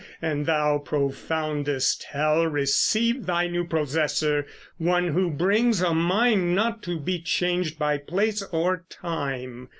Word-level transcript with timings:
and 0.19 0.47
thou, 0.47 0.79
profoundest 0.79 2.05
Hell, 2.05 2.47
Receive 2.47 3.27
thy 3.27 3.45
new 3.47 3.63
possessor 3.63 4.47
one 4.79 5.09
who 5.09 5.29
brings 5.29 5.79
A 5.79 5.93
mind 5.93 6.55
not 6.55 6.81
to 6.81 6.99
be 6.99 7.21
changed 7.21 7.77
by 7.77 7.99
place 7.99 8.41
or 8.51 8.83
time. 8.89 9.69